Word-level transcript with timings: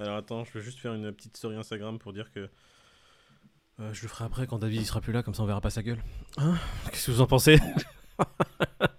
Alors 0.00 0.16
attends, 0.16 0.44
je 0.44 0.52
vais 0.52 0.60
juste 0.60 0.78
faire 0.78 0.94
une 0.94 1.12
petite 1.12 1.36
story 1.36 1.56
Instagram 1.56 1.98
pour 1.98 2.12
dire 2.12 2.32
que 2.32 2.48
euh, 3.80 3.92
je 3.92 4.02
le 4.02 4.08
ferai 4.08 4.24
après 4.24 4.46
quand 4.46 4.58
David 4.58 4.82
il 4.82 4.86
sera 4.86 5.00
plus 5.00 5.12
là, 5.12 5.22
comme 5.22 5.34
ça 5.34 5.42
on 5.42 5.46
verra 5.46 5.60
pas 5.60 5.70
sa 5.70 5.82
gueule. 5.82 6.02
Hein? 6.36 6.54
Qu'est-ce 6.90 7.06
que 7.06 7.10
vous 7.12 7.20
en 7.20 7.26
pensez? 7.26 7.58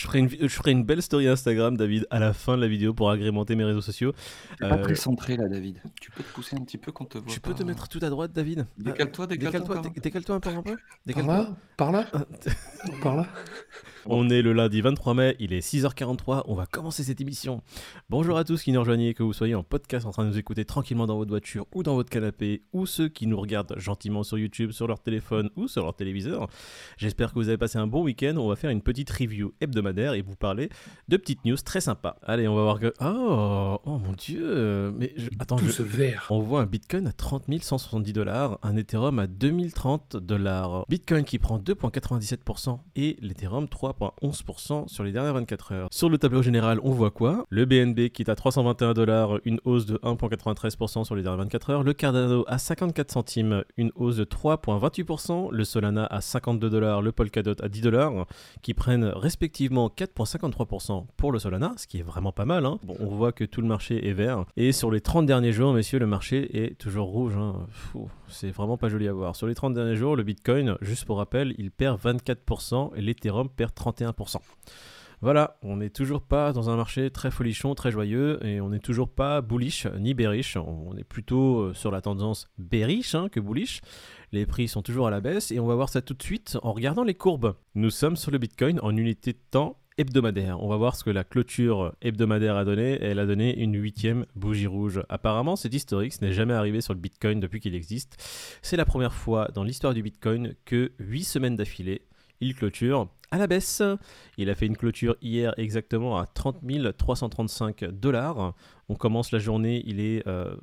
je, 0.00 0.06
ferai 0.06 0.18
une, 0.20 0.26
vi- 0.28 0.38
je 0.40 0.48
ferai 0.48 0.70
une 0.70 0.84
belle 0.84 1.02
story 1.02 1.28
Instagram, 1.28 1.76
David, 1.76 2.06
à 2.10 2.18
la 2.18 2.32
fin 2.32 2.56
de 2.56 2.62
la 2.62 2.68
vidéo 2.68 2.94
pour 2.94 3.10
agrémenter 3.10 3.54
mes 3.54 3.64
réseaux 3.64 3.82
sociaux. 3.82 4.12
T'es 4.58 4.68
pas 4.68 4.76
Euh, 4.78 4.82
très 4.82 4.94
centré 4.94 5.36
là, 5.36 5.46
David. 5.48 5.82
Tu 6.00 6.10
peux 6.10 6.22
te 6.22 6.32
pousser 6.32 6.56
un 6.56 6.64
petit 6.64 6.78
peu 6.78 6.90
qu'on 6.90 7.04
te 7.04 7.18
voit. 7.18 7.30
tu 7.30 7.40
peux 7.40 7.52
te 7.52 7.62
mettre 7.62 7.86
tout 7.88 7.98
à 8.02 8.08
droite, 8.08 8.32
David 8.32 8.66
Décale-toi, 8.78 9.24
Euh, 9.24 9.28
décale-toi. 9.28 9.82
Décale-toi 10.02 10.36
un 10.36 10.40
peu, 10.40 10.48
un 10.50 10.62
peu. 10.62 10.70
Par 10.76 10.78
Décale-toi. 11.06 11.34
là 11.36 11.56
Par 11.76 11.92
là 11.92 12.06
Par 13.02 13.16
là 13.16 13.26
On 14.06 14.30
est 14.30 14.40
le 14.40 14.54
lundi 14.54 14.80
23 14.80 15.12
mai, 15.12 15.36
il 15.38 15.52
est 15.52 15.60
6h43, 15.60 16.44
on 16.46 16.54
va 16.54 16.64
commencer 16.64 17.04
cette 17.04 17.20
émission. 17.20 17.62
Bonjour 18.08 18.38
à 18.38 18.44
tous 18.44 18.62
qui 18.62 18.72
nous 18.72 18.80
rejoignent, 18.80 19.12
que 19.12 19.22
vous 19.22 19.34
soyez 19.34 19.54
en 19.54 19.62
podcast 19.62 20.06
en 20.06 20.10
train 20.12 20.24
de 20.24 20.30
nous 20.30 20.38
écouter 20.38 20.64
tranquillement 20.64 21.06
dans 21.06 21.18
votre 21.18 21.28
voiture 21.30 21.66
ou 21.74 21.82
dans 21.82 21.94
votre 21.94 22.08
canapé, 22.08 22.62
ou 22.72 22.86
ceux 22.86 23.08
qui 23.08 23.26
nous 23.26 23.38
regardent 23.38 23.74
gentiment 23.78 24.22
sur 24.22 24.38
YouTube, 24.38 24.70
sur 24.70 24.86
leur 24.86 25.00
téléphone 25.00 25.50
ou 25.56 25.68
sur 25.68 25.82
leur 25.84 25.94
téléviseur. 25.94 26.48
J'espère 26.96 27.28
que 27.30 27.34
vous 27.38 27.48
avez 27.48 27.58
passé 27.58 27.76
un 27.78 27.86
bon 27.86 28.02
week-end, 28.02 28.36
on 28.38 28.48
va 28.48 28.56
faire 28.56 28.70
une 28.70 28.80
petite 28.80 29.10
review 29.10 29.52
hebdomadaire 29.60 29.89
et 29.98 30.22
vous 30.22 30.36
parler 30.36 30.68
de 31.08 31.16
petites 31.16 31.44
news 31.44 31.56
très 31.56 31.80
sympas. 31.80 32.16
Allez, 32.22 32.48
on 32.48 32.54
va 32.54 32.62
voir 32.62 32.78
que... 32.80 32.92
Oh, 33.00 33.78
oh 33.84 33.98
mon 33.98 34.12
dieu 34.12 34.92
Mais 34.96 35.12
je- 35.16 35.28
attends, 35.38 35.56
Tout 35.56 35.66
je- 35.66 35.72
ce 35.72 35.82
on 36.30 36.40
voit 36.40 36.60
un 36.62 36.66
Bitcoin 36.66 37.06
à 37.06 37.12
30 37.12 37.44
170 37.62 38.12
dollars, 38.12 38.58
un 38.62 38.76
Ethereum 38.76 39.18
à 39.18 39.26
2030 39.26 40.16
dollars. 40.16 40.84
Bitcoin 40.88 41.24
qui 41.24 41.38
prend 41.38 41.58
2,97% 41.58 42.78
et 42.96 43.16
l'Ethereum 43.20 43.66
3,11% 43.66 44.88
sur 44.88 45.04
les 45.04 45.12
dernières 45.12 45.34
24 45.34 45.72
heures. 45.72 45.88
Sur 45.90 46.08
le 46.08 46.18
tableau 46.18 46.42
général, 46.42 46.78
on 46.82 46.90
voit 46.90 47.10
quoi? 47.10 47.44
Le 47.50 47.64
BNB 47.64 48.08
qui 48.10 48.22
est 48.22 48.30
à 48.30 48.34
321 48.34 48.94
dollars, 48.94 49.38
une 49.44 49.60
hausse 49.64 49.86
de 49.86 49.96
1,93% 50.02 51.04
sur 51.04 51.14
les 51.16 51.22
dernières 51.22 51.44
24 51.44 51.70
heures. 51.70 51.82
Le 51.82 51.92
Cardano 51.92 52.44
à 52.46 52.58
54 52.58 53.10
centimes, 53.10 53.64
une 53.76 53.90
hausse 53.94 54.16
de 54.16 54.24
3,28%. 54.24 55.50
Le 55.50 55.64
Solana 55.64 56.06
à 56.06 56.20
52 56.20 56.70
dollars, 56.70 57.02
le 57.02 57.12
Polkadot 57.12 57.54
à 57.62 57.68
10 57.68 57.80
dollars, 57.80 58.26
qui 58.62 58.74
prennent 58.74 59.04
respectivement 59.04 59.79
4,53% 59.88 61.06
pour 61.16 61.32
le 61.32 61.38
Solana, 61.38 61.72
ce 61.76 61.86
qui 61.86 61.98
est 61.98 62.02
vraiment 62.02 62.32
pas 62.32 62.44
mal. 62.44 62.66
hein. 62.66 62.78
Bon, 62.84 62.96
on 63.00 63.06
voit 63.06 63.32
que 63.32 63.44
tout 63.44 63.60
le 63.60 63.66
marché 63.66 64.08
est 64.08 64.12
vert. 64.12 64.44
Et 64.56 64.72
sur 64.72 64.90
les 64.90 65.00
30 65.00 65.26
derniers 65.26 65.52
jours, 65.52 65.72
messieurs, 65.72 65.98
le 65.98 66.06
marché 66.06 66.64
est 66.64 66.78
toujours 66.78 67.08
rouge. 67.08 67.36
hein. 67.36 67.66
C'est 68.28 68.50
vraiment 68.50 68.76
pas 68.76 68.88
joli 68.88 69.08
à 69.08 69.12
voir. 69.12 69.36
Sur 69.36 69.46
les 69.46 69.54
30 69.54 69.74
derniers 69.74 69.96
jours, 69.96 70.16
le 70.16 70.22
Bitcoin, 70.22 70.76
juste 70.80 71.04
pour 71.04 71.18
rappel, 71.18 71.54
il 71.58 71.70
perd 71.70 72.00
24% 72.00 72.90
et 72.96 73.00
l'Ethereum 73.00 73.48
perd 73.48 73.72
31%. 73.72 74.36
Voilà, 75.22 75.58
on 75.62 75.76
n'est 75.76 75.90
toujours 75.90 76.22
pas 76.22 76.54
dans 76.54 76.70
un 76.70 76.76
marché 76.76 77.10
très 77.10 77.30
folichon, 77.30 77.74
très 77.74 77.90
joyeux, 77.90 78.38
et 78.42 78.62
on 78.62 78.70
n'est 78.70 78.78
toujours 78.78 79.10
pas 79.10 79.42
bullish 79.42 79.86
ni 79.98 80.14
bearish. 80.14 80.56
On 80.56 80.96
est 80.96 81.04
plutôt 81.04 81.58
euh, 81.58 81.74
sur 81.74 81.90
la 81.90 82.00
tendance 82.00 82.48
bearish 82.56 83.14
hein, 83.14 83.28
que 83.28 83.38
bullish. 83.38 83.82
Les 84.32 84.46
prix 84.46 84.66
sont 84.66 84.80
toujours 84.80 85.08
à 85.08 85.10
la 85.10 85.20
baisse, 85.20 85.50
et 85.50 85.60
on 85.60 85.66
va 85.66 85.74
voir 85.74 85.90
ça 85.90 86.00
tout 86.00 86.14
de 86.14 86.22
suite 86.22 86.56
en 86.62 86.72
regardant 86.72 87.04
les 87.04 87.12
courbes. 87.12 87.54
Nous 87.74 87.90
sommes 87.90 88.16
sur 88.16 88.30
le 88.30 88.38
Bitcoin 88.38 88.80
en 88.82 88.96
unité 88.96 89.34
de 89.34 89.38
temps 89.50 89.76
hebdomadaire. 89.98 90.62
On 90.62 90.68
va 90.68 90.76
voir 90.76 90.96
ce 90.96 91.04
que 91.04 91.10
la 91.10 91.24
clôture 91.24 91.94
hebdomadaire 92.00 92.56
a 92.56 92.64
donné. 92.64 92.98
Elle 93.02 93.18
a 93.18 93.26
donné 93.26 93.58
une 93.58 93.76
huitième 93.76 94.24
bougie 94.34 94.66
rouge. 94.66 95.02
Apparemment, 95.10 95.56
c'est 95.56 95.74
historique, 95.74 96.14
ce 96.14 96.24
n'est 96.24 96.32
jamais 96.32 96.54
arrivé 96.54 96.80
sur 96.80 96.94
le 96.94 97.00
Bitcoin 97.00 97.40
depuis 97.40 97.60
qu'il 97.60 97.74
existe. 97.74 98.16
C'est 98.62 98.78
la 98.78 98.86
première 98.86 99.12
fois 99.12 99.48
dans 99.54 99.64
l'histoire 99.64 99.92
du 99.92 100.02
Bitcoin 100.02 100.54
que 100.64 100.92
8 100.98 101.24
semaines 101.24 101.56
d'affilée, 101.56 102.06
il 102.40 102.54
clôture 102.54 103.08
à 103.30 103.38
la 103.38 103.46
baisse. 103.46 103.82
Il 104.36 104.50
a 104.50 104.54
fait 104.54 104.66
une 104.66 104.76
clôture 104.76 105.16
hier 105.22 105.54
exactement 105.56 106.18
à 106.18 106.26
30 106.26 106.62
335 106.96 107.84
dollars. 107.84 108.54
On 108.88 108.94
commence 108.94 109.32
la 109.32 109.38
journée, 109.38 109.82
il 109.86 110.00
est 110.00 110.26
euh, 110.26 110.54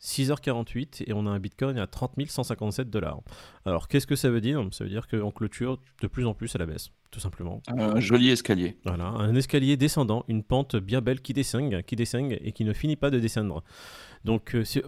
6h48 0.00 1.04
et 1.06 1.12
on 1.12 1.26
a 1.26 1.30
un 1.30 1.38
Bitcoin 1.38 1.78
à 1.78 1.86
30 1.86 2.26
157 2.28 2.90
dollars. 2.90 3.20
Alors 3.64 3.88
qu'est-ce 3.88 4.06
que 4.06 4.16
ça 4.16 4.30
veut 4.30 4.40
dire? 4.40 4.66
Ça 4.72 4.84
veut 4.84 4.90
dire 4.90 5.08
qu'on 5.08 5.30
clôture 5.30 5.80
de 6.02 6.06
plus 6.06 6.26
en 6.26 6.34
plus 6.34 6.54
à 6.54 6.58
la 6.58 6.66
baisse, 6.66 6.90
tout 7.10 7.20
simplement. 7.20 7.62
Un 7.68 8.00
joli 8.00 8.30
escalier. 8.30 8.76
Voilà, 8.84 9.06
un 9.06 9.34
escalier 9.34 9.76
descendant, 9.76 10.24
une 10.28 10.42
pente 10.42 10.76
bien 10.76 11.00
belle 11.00 11.20
qui 11.20 11.32
descend, 11.32 11.82
qui 11.82 11.96
descend 11.96 12.32
et 12.32 12.52
qui 12.52 12.64
ne 12.64 12.72
finit 12.72 12.96
pas 12.96 13.10
de 13.10 13.18
descendre. 13.18 13.62
Donc, 14.24 14.54
euh, 14.54 14.64
j'ai 14.64 14.82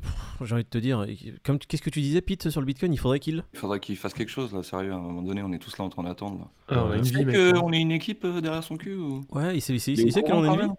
envie 0.55 0.65
de 0.65 0.69
te 0.69 0.79
dire, 0.79 1.07
comme 1.45 1.59
qu'est-ce 1.59 1.83
que 1.83 1.91
tu 1.91 2.01
disais, 2.01 2.21
Pete, 2.21 2.51
sur 2.51 2.61
le 2.61 2.67
Bitcoin 2.67 2.93
Il 2.93 2.99
faudrait 2.99 3.21
qu'il. 3.21 3.45
Il 3.55 3.59
faudrait 3.59 3.79
qu'il 3.81 3.97
fasse 3.97 4.13
quelque 4.13 4.29
chose 4.29 4.53
là, 4.53 4.63
sérieux. 4.63 4.93
À 4.93 4.97
un 4.97 5.01
moment 5.01 5.23
donné, 5.23 5.43
on 5.43 5.53
est 5.53 5.59
tous 5.59 5.79
là 5.79 5.85
en 5.85 5.89
train 5.89 6.03
d'attendre. 6.03 6.39
là. 6.41 6.77
Ah, 6.77 6.85
on 6.87 6.91
a 6.91 6.97
une 6.97 7.03
Tu 7.03 7.11
vie, 7.11 7.17
sais 7.19 7.25
mec. 7.25 7.37
hein. 7.37 7.53
qu'on 7.61 7.73
est 7.73 7.81
une 7.81 7.93
équipe 7.93 8.25
euh, 8.25 8.41
derrière 8.41 8.65
son 8.65 8.77
cul 8.77 8.95
ou... 8.97 9.21
Ouais, 9.31 9.57
il 9.57 9.61
sait, 9.61 9.73
il 9.75 9.81
sait, 9.81 9.93
Il 9.93 10.01
est 10.01 10.03
il 10.03 10.09
au 10.09 10.11
sait 10.11 10.23
qu'il 10.23 10.33
courant 10.33 10.47
en 10.49 10.59
est 10.61 10.65
une 10.65 10.75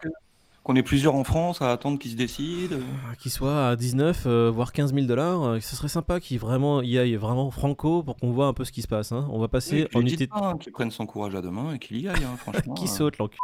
Qu'on 0.63 0.75
est 0.75 0.83
plusieurs 0.83 1.16
en 1.16 1.23
France 1.23 1.59
à 1.63 1.72
attendre 1.72 1.97
qu'il 1.97 2.11
se 2.11 2.16
décide. 2.16 2.77
Ah, 3.09 3.16
Qu'il 3.16 3.31
soit 3.31 3.69
à 3.69 3.75
19, 3.75 4.23
euh, 4.27 4.51
voire 4.53 4.72
15 4.72 4.94
000 4.94 5.07
dollars, 5.07 5.44
euh, 5.44 5.59
ce 5.59 5.75
serait 5.75 5.88
sympa 5.88 6.19
qu'il 6.19 6.38
vraiment, 6.39 6.83
y 6.83 6.99
aille 6.99 7.16
vraiment 7.16 7.49
franco 7.49 8.03
pour 8.03 8.16
qu'on 8.17 8.31
voit 8.31 8.45
un 8.45 8.53
peu 8.53 8.63
ce 8.63 8.72
qui 8.72 8.83
se 8.83 8.88
passe. 8.88 9.11
hein. 9.11 9.27
On 9.31 9.39
va 9.39 9.47
passer 9.47 9.88
Oui, 9.95 9.97
en 9.97 10.01
unité 10.01 10.29
hein, 10.31 10.57
qu'il 10.59 10.72
prenne 10.72 10.91
son 10.91 11.07
courage 11.07 11.33
à 11.33 11.41
deux 11.41 11.49
mains 11.49 11.73
et 11.73 11.79
qu'il 11.79 11.99
y 11.99 12.07
aille, 12.07 12.23
hein, 12.23 12.35
franchement. 12.38 12.75
qui 12.75 12.83
euh. 12.85 12.88
saute, 12.88 13.17
l'encul. 13.17 13.39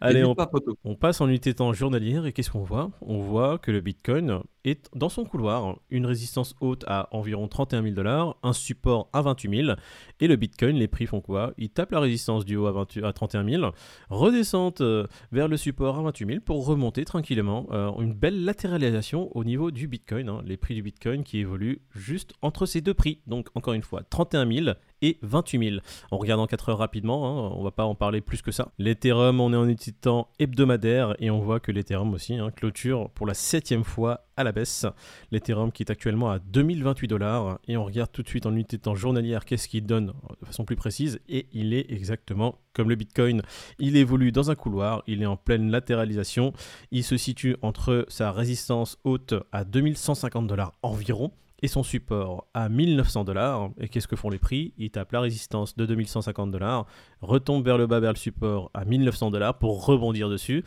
Allez, 0.00 0.24
on, 0.24 0.34
pas, 0.34 0.46
poteau. 0.46 0.76
On 0.84 0.94
passe 0.94 1.20
en 1.20 1.28
unité 1.28 1.54
temps 1.54 1.72
journalière 1.72 2.26
et 2.26 2.32
qu'est-ce 2.32 2.50
qu'on 2.50 2.64
voit? 2.64 2.90
On 3.00 3.18
voit 3.18 3.58
que 3.58 3.70
le 3.70 3.80
Bitcoin 3.80 4.40
est 4.64 4.88
dans 4.94 5.08
son 5.08 5.24
couloir, 5.24 5.76
une 5.90 6.06
résistance 6.06 6.54
haute 6.60 6.84
à 6.86 7.08
environ 7.12 7.48
31 7.48 7.82
000 7.82 7.94
dollars, 7.94 8.36
un 8.42 8.52
support 8.52 9.08
à 9.12 9.22
28 9.22 9.64
000 9.64 9.76
et 10.20 10.28
le 10.28 10.36
Bitcoin, 10.36 10.76
les 10.76 10.88
prix 10.88 11.06
font 11.06 11.20
quoi? 11.20 11.52
Ils 11.58 11.70
tapent 11.70 11.92
la 11.92 12.00
résistance 12.00 12.44
du 12.44 12.56
haut 12.56 12.66
à, 12.66 12.72
20 12.72 12.98
à 13.04 13.12
31 13.12 13.48
000, 13.48 13.72
redescendent 14.10 14.80
euh, 14.80 15.06
vers 15.32 15.48
le 15.48 15.56
support 15.56 15.98
à 15.98 16.02
28 16.02 16.26
000 16.26 16.40
pour 16.40 16.64
remonter 16.66 17.04
tranquillement. 17.04 17.66
Euh, 17.72 17.90
une 18.00 18.14
belle 18.14 18.44
latéralisation 18.44 19.36
au 19.36 19.44
niveau 19.44 19.70
du 19.70 19.88
Bitcoin, 19.88 20.28
hein, 20.28 20.42
les 20.44 20.56
prix 20.56 20.74
du 20.74 20.82
Bitcoin 20.82 21.24
qui 21.24 21.38
évoluent 21.38 21.80
juste 21.94 22.34
entre 22.42 22.66
ces 22.66 22.80
deux 22.80 22.94
prix. 22.94 23.20
Donc 23.26 23.48
encore 23.54 23.74
une 23.74 23.82
fois, 23.82 24.02
31 24.08 24.50
000 24.50 24.76
et 25.02 25.18
28 25.22 25.70
000. 25.70 25.80
On 26.10 26.18
regarde 26.18 26.40
en 26.40 26.46
4 26.46 26.70
heures 26.70 26.78
rapidement, 26.78 27.26
hein, 27.26 27.54
on 27.56 27.62
va 27.62 27.72
pas 27.72 27.84
en 27.84 27.94
parler 27.94 28.20
plus 28.20 28.40
que 28.40 28.52
ça. 28.52 28.72
L'Ethereum, 28.78 29.40
on 29.40 29.52
est 29.52 29.56
en 29.56 29.64
unité 29.64 29.90
de 29.90 29.96
temps 29.96 30.28
hebdomadaire 30.38 31.14
et 31.18 31.30
on 31.30 31.40
voit 31.40 31.60
que 31.60 31.72
l'Ethereum 31.72 32.14
aussi 32.14 32.34
hein, 32.34 32.50
clôture 32.50 33.10
pour 33.10 33.26
la 33.26 33.34
septième 33.34 33.84
fois 33.84 34.26
à 34.36 34.44
la 34.44 34.52
baisse. 34.52 34.86
L'Ethereum 35.30 35.72
qui 35.72 35.82
est 35.82 35.90
actuellement 35.90 36.30
à 36.30 36.38
2028 36.38 37.08
dollars 37.08 37.58
et 37.68 37.76
on 37.76 37.84
regarde 37.84 38.10
tout 38.12 38.22
de 38.22 38.28
suite 38.28 38.46
en 38.46 38.52
unité 38.52 38.76
de 38.76 38.82
temps 38.82 38.94
journalière 38.94 39.44
qu'est-ce 39.44 39.68
qu'il 39.68 39.84
donne 39.84 40.12
de 40.40 40.46
façon 40.46 40.64
plus 40.64 40.76
précise 40.76 41.20
et 41.28 41.46
il 41.52 41.74
est 41.74 41.90
exactement 41.90 42.58
comme 42.72 42.88
le 42.88 42.94
Bitcoin. 42.94 43.42
Il 43.78 43.96
évolue 43.96 44.32
dans 44.32 44.50
un 44.50 44.54
couloir, 44.54 45.02
il 45.06 45.22
est 45.22 45.26
en 45.26 45.36
pleine 45.36 45.70
latéralisation, 45.70 46.52
il 46.90 47.04
se 47.04 47.16
situe 47.16 47.56
entre 47.62 48.06
sa 48.08 48.32
résistance 48.32 48.98
haute 49.04 49.34
à 49.52 49.64
2150 49.64 50.46
dollars 50.46 50.74
environ 50.82 51.32
et 51.62 51.68
son 51.68 51.82
support 51.82 52.46
à 52.54 52.68
1900 52.68 53.24
dollars. 53.24 53.70
Et 53.80 53.88
qu'est-ce 53.88 54.08
que 54.08 54.16
font 54.16 54.30
les 54.30 54.38
prix? 54.38 54.72
Ils 54.78 54.90
tapent 54.90 55.12
la 55.12 55.20
résistance 55.20 55.76
de 55.76 55.86
2150 55.86 56.50
dollars, 56.50 56.86
retombent 57.20 57.64
vers 57.64 57.78
le 57.78 57.86
bas 57.86 58.00
vers 58.00 58.12
le 58.12 58.18
support 58.18 58.70
à 58.74 58.84
1900 58.84 59.30
dollars 59.30 59.58
pour 59.58 59.86
rebondir 59.86 60.28
dessus. 60.28 60.64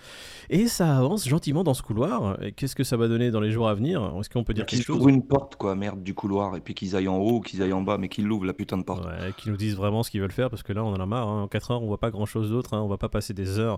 Et 0.49 0.67
ça 0.67 0.97
avance 0.97 1.27
gentiment 1.27 1.63
dans 1.63 1.73
ce 1.73 1.83
couloir. 1.83 2.41
Et 2.43 2.51
qu'est-ce 2.53 2.75
que 2.75 2.83
ça 2.83 2.97
va 2.97 3.07
donner 3.07 3.31
dans 3.31 3.41
les 3.41 3.51
jours 3.51 3.67
à 3.67 3.73
venir? 3.75 4.13
Est-ce 4.19 4.29
qu'on 4.29 4.43
peut 4.43 4.53
dire 4.53 4.65
Qu'ils 4.65 4.79
quelque 4.79 4.87
chose? 4.87 4.95
ouvrent 4.97 5.09
une 5.09 5.23
porte, 5.25 5.55
quoi, 5.55 5.75
merde, 5.75 6.01
du 6.03 6.13
couloir, 6.13 6.55
et 6.55 6.61
puis 6.61 6.73
qu'ils 6.73 6.95
aillent 6.95 7.07
en 7.09 7.17
haut 7.17 7.37
ou 7.37 7.41
qu'ils 7.41 7.61
aillent 7.61 7.73
en 7.73 7.81
bas, 7.81 7.97
mais 7.97 8.07
qu'ils 8.09 8.25
l'ouvrent, 8.25 8.45
la 8.45 8.53
putain 8.53 8.77
de 8.77 8.83
porte. 8.83 9.05
Ouais, 9.05 9.31
qui 9.37 9.49
nous 9.49 9.57
disent 9.57 9.75
vraiment 9.75 10.03
ce 10.03 10.11
qu'ils 10.11 10.21
veulent 10.21 10.31
faire 10.31 10.49
parce 10.49 10.63
que 10.63 10.71
là 10.73 10.83
on 10.83 10.93
en 10.93 10.99
a 10.99 11.05
marre. 11.05 11.27
hein. 11.27 11.43
En 11.43 11.47
4 11.47 11.71
heures 11.71 11.83
on 11.83 11.87
voit 11.87 11.99
pas 11.99 12.11
grand 12.11 12.25
chose 12.25 12.49
d'autre. 12.51 12.73
hein. 12.73 12.81
On 12.81 12.87
va 12.87 12.97
pas 12.97 13.09
passer 13.09 13.33
des 13.33 13.59
heures 13.59 13.77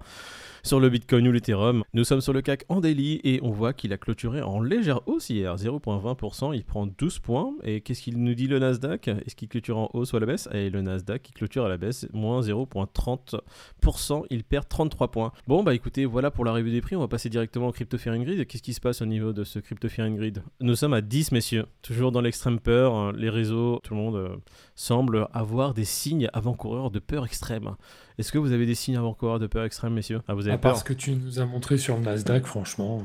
sur 0.63 0.79
le 0.79 0.89
Bitcoin 0.89 1.27
ou 1.27 1.31
l'Ethereum. 1.31 1.83
Nous 1.93 2.03
sommes 2.03 2.21
sur 2.21 2.33
le 2.33 2.41
CAC 2.41 2.65
en 2.69 2.81
daily 2.81 3.21
et 3.23 3.39
on 3.41 3.51
voit 3.51 3.73
qu'il 3.73 3.93
a 3.93 3.97
clôturé 3.97 4.41
en 4.41 4.59
légère 4.61 4.99
hausse 5.07 5.29
hier, 5.29 5.55
0,20%. 5.55 6.53
Il 6.53 6.63
prend 6.63 6.85
12 6.87 7.06
points. 7.19 7.53
Et 7.63 7.81
qu'est-ce 7.81 8.01
qu'il 8.01 8.21
nous 8.21 8.33
dit 8.35 8.47
le 8.47 8.59
Nasdaq? 8.59 9.07
Est-ce 9.07 9.35
qu'il 9.35 9.47
clôture 9.47 9.77
en 9.77 9.89
hausse 9.93 10.13
ou 10.13 10.17
à 10.17 10.19
la 10.19 10.25
baisse? 10.25 10.47
Et 10.53 10.69
le 10.69 10.81
Nasdaq 10.81 11.23
qui 11.23 11.31
clôture 11.31 11.65
à 11.65 11.69
la 11.69 11.77
baisse, 11.77 12.07
moins 12.13 12.41
0,30%. 12.41 14.23
Il 14.29 14.43
perd 14.43 14.67
33 14.67 15.11
points. 15.11 15.31
Bon 15.47 15.63
bah 15.63 15.73
écoutez, 15.73 16.05
voilà 16.05 16.31
pour 16.31 16.45
l'arrivée 16.45 16.71
des 16.71 16.81
prix. 16.81 16.95
On 16.95 16.99
va 16.99 17.07
passer 17.07 17.29
directement 17.29 17.67
au 17.67 17.71
Crypto 17.71 17.97
Grid. 17.97 18.45
Qu'est-ce 18.47 18.63
qui 18.63 18.73
se 18.73 18.81
passe 18.81 19.01
au 19.01 19.05
niveau 19.05 19.33
de 19.33 19.43
ce 19.43 19.59
Crypto 19.59 19.87
Grid 19.87 20.43
Nous 20.61 20.75
sommes 20.75 20.93
à 20.93 21.01
10 21.01 21.31
messieurs. 21.31 21.65
Toujours 21.81 22.11
dans 22.11 22.21
l'extrême 22.21 22.59
peur. 22.59 22.93
hein. 22.93 23.13
Les 23.15 23.29
réseaux, 23.29 23.79
tout 23.83 23.93
le 23.93 23.99
monde 23.99 24.15
euh, 24.15 24.35
semble 24.75 25.27
avoir 25.33 25.73
des 25.73 25.85
signes 25.85 26.29
avant-coureurs 26.33 26.91
de 26.91 26.99
peur 26.99 27.25
extrême. 27.25 27.75
Est-ce 28.17 28.31
que 28.31 28.37
vous 28.39 28.51
avez 28.51 28.65
des 28.65 28.73
signes 28.75 28.97
avant-coureurs 28.97 29.37
de 29.39 29.45
peur 29.45 29.63
extrême, 29.63 29.93
messieurs? 29.93 30.21
Ah, 30.27 30.33
vous 30.33 30.41
avez 30.47 30.53
À 30.53 30.57
part 30.57 30.71
peur 30.73 30.79
ce 30.79 30.83
que 30.83 30.93
tu 30.93 31.11
nous 31.11 31.39
as 31.39 31.45
montré 31.45 31.77
sur 31.77 31.95
le 31.97 32.01
Nasdaq, 32.03 32.45
franchement. 32.47 33.01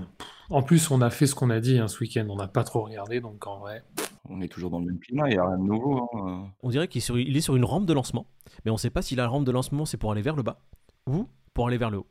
En 0.49 0.62
plus, 0.62 0.91
on 0.91 1.03
a 1.03 1.11
fait 1.11 1.26
ce 1.26 1.35
qu'on 1.35 1.50
a 1.50 1.61
dit 1.61 1.79
hein, 1.79 1.87
ce 1.88 2.00
week-end. 2.00 2.26
On 2.31 2.37
n'a 2.37 2.49
pas 2.49 2.64
trop 2.64 2.82
regardé, 2.82 3.20
donc 3.20 3.47
en 3.47 3.59
vrai. 3.59 3.82
On 4.31 4.41
est 4.41 4.49
toujours 4.49 4.70
dans 4.70 4.79
le 4.79 4.87
même 4.87 4.99
climat, 5.00 5.29
il 5.29 5.32
n'y 5.32 5.38
a 5.38 5.47
rien 5.47 5.59
de 5.59 5.64
nouveau. 5.64 6.09
hein. 6.17 6.47
On 6.62 6.70
dirait 6.70 6.88
qu'il 6.88 7.00
est, 7.00 7.05
sur, 7.05 7.19
il 7.19 7.37
est 7.37 7.41
sur 7.43 7.56
une 7.56 7.64
rampe 7.64 7.85
de 7.87 7.93
lancement, 7.93 8.26
mais 8.64 8.70
on 8.70 8.75
ne 8.75 8.79
sait 8.79 8.88
pas 8.91 9.03
si 9.03 9.14
la 9.17 9.26
rampe 9.26 9.44
de 9.44 9.50
lancement 9.50 9.85
c'est 9.85 9.97
pour 9.97 10.12
aller 10.12 10.23
vers 10.23 10.37
le 10.37 10.43
bas 10.43 10.61
ou 11.06 11.26
pour 11.53 11.67
aller 11.67 11.76
vers 11.76 11.91
le 11.91 11.99
haut. 11.99 12.06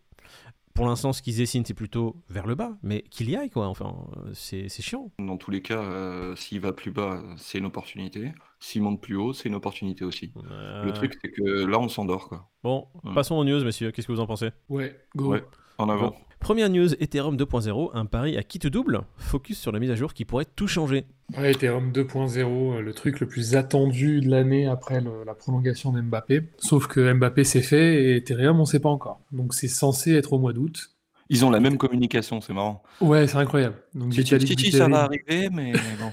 Pour 0.82 0.90
l'instant, 0.90 1.14
ce 1.14 1.22
qu'ils 1.22 1.38
dessinent, 1.38 1.64
c'est 1.64 1.76
plutôt 1.76 2.16
vers 2.28 2.48
le 2.48 2.56
bas, 2.56 2.76
mais 2.82 3.04
qu'il 3.12 3.30
y 3.30 3.36
aille, 3.36 3.52
quoi. 3.52 3.68
Enfin, 3.68 3.96
c'est 4.34 4.68
c'est 4.68 4.82
chiant. 4.82 5.12
Dans 5.20 5.38
tous 5.38 5.52
les 5.52 5.62
cas, 5.62 5.80
euh, 5.80 6.36
s'il 6.36 6.60
va 6.60 6.74
plus 6.74 6.90
bas, 6.90 7.22
c'est 7.38 7.60
une 7.60 7.68
opportunité. 7.68 8.32
S'il 8.60 8.82
monte 8.82 9.00
plus 9.00 9.16
haut, 9.16 9.32
c'est 9.32 9.48
une 9.48 9.54
opportunité 9.54 10.04
aussi. 10.04 10.34
Euh, 10.50 10.84
Le 10.86 10.92
truc, 10.92 11.20
c'est 11.22 11.30
que 11.30 11.66
là, 11.66 11.78
on 11.78 11.88
s'endort, 11.88 12.30
quoi. 12.30 12.50
Bon, 12.64 12.88
passons 13.14 13.36
aux 13.36 13.44
news, 13.46 13.64
messieurs. 13.64 13.92
Qu'est-ce 13.92 14.08
que 14.08 14.12
vous 14.12 14.20
en 14.22 14.26
pensez? 14.26 14.50
Ouais, 14.70 15.00
go. 15.16 15.34
Ouais, 15.34 15.44
en 15.78 15.88
avant. 15.88 16.16
Première 16.42 16.70
news, 16.70 16.94
Ethereum 17.00 17.38
2.0, 17.38 17.92
un 17.94 18.06
pari 18.08 18.36
à 18.36 18.42
qui 18.44 18.58
te 18.58 18.68
double, 18.68 19.02
focus 19.18 19.60
sur 19.60 19.72
la 19.72 19.80
mise 19.80 19.92
à 19.92 19.96
jour 19.96 20.14
qui 20.14 20.26
pourrait 20.26 20.48
tout 20.56 20.68
changer. 20.68 21.06
Ouais, 21.38 21.52
Ethereum 21.52 21.92
2.0, 21.92 22.74
euh, 22.78 22.82
le 22.82 22.94
truc 22.94 23.20
le 23.20 23.28
plus 23.28 23.56
attendu 23.56 24.22
de 24.22 24.30
l'année 24.30 24.66
après 24.66 25.02
le- 25.02 25.24
la 25.24 25.36
prolongation 25.36 25.92
d'Mbappé. 25.94 26.50
Sauf 26.58 26.88
que 26.88 27.14
Mbappé 27.14 27.44
c'est 27.44 27.62
fait 27.62 28.04
et 28.04 28.16
Ethereum 28.18 28.60
on 28.60 28.66
sait 28.66 28.80
pas 28.80 28.90
encore. 28.90 29.22
Donc 29.32 29.54
c'est 29.54 29.68
censé 29.68 30.14
être 30.14 30.34
au 30.34 30.40
mois 30.40 30.52
d'août. 30.52 30.90
Ils 31.30 31.46
ont 31.46 31.52
la 31.52 31.60
même 31.62 31.78
communication, 31.78 32.42
c'est 32.42 32.54
marrant. 32.54 32.82
Ouais, 33.00 33.28
c'est 33.28 33.38
incroyable. 33.38 33.76
Donc 33.94 34.12
Si, 34.14 34.18
si, 34.26 34.36
Vitalik 34.36 34.60
si, 34.60 34.72
ça 34.72 34.88
Buterin- 34.88 34.92
va 34.92 35.04
arriver, 35.04 35.50
mais 35.54 35.74
bon. 36.00 36.12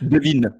Devine. 0.02 0.54